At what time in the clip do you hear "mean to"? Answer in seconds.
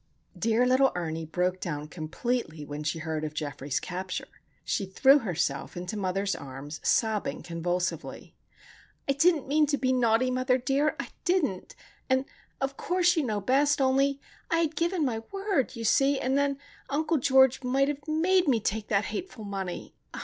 9.47-9.77